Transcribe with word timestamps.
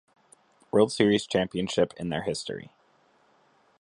World 0.71 0.91
Series 0.91 1.27
championship 1.27 1.93
in 1.95 2.09
their 2.09 2.23
history. 2.23 2.71